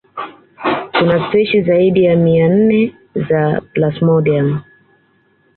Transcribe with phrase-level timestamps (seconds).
[0.91, 2.95] Kuna spishi zaidi ya mia nne
[3.29, 4.61] za plasmodium